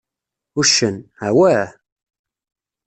[0.59, 0.95] Uccen:
[1.27, 1.69] Awah!